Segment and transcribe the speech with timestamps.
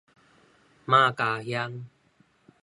[0.87, 1.83] 瑪家鄉